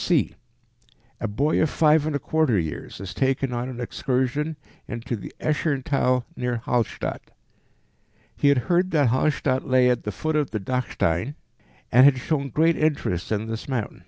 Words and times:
c). 0.00 0.32
A 1.18 1.26
boy 1.26 1.60
of 1.60 1.68
five 1.68 2.06
and 2.06 2.14
a 2.14 2.20
quarter 2.20 2.56
years 2.56 3.00
is 3.00 3.12
taken 3.12 3.52
on 3.52 3.68
an 3.68 3.80
excursion 3.80 4.56
into 4.86 5.16
the 5.16 5.34
Escherntal 5.40 6.22
near 6.36 6.58
Hallstatt. 6.58 7.32
He 8.36 8.46
had 8.46 8.58
heard 8.70 8.92
that 8.92 9.08
Hallstatt 9.08 9.66
lay 9.66 9.90
at 9.90 10.04
the 10.04 10.12
foot 10.12 10.36
of 10.36 10.52
the 10.52 10.60
Dachstein, 10.60 11.34
and 11.90 12.04
had 12.04 12.18
shown 12.18 12.50
great 12.50 12.76
interest 12.76 13.32
in 13.32 13.48
this 13.48 13.66
mountain. 13.68 14.04